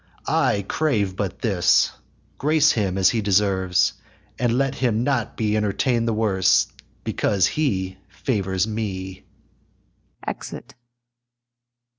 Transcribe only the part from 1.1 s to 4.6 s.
but this, grace him as he deserves, And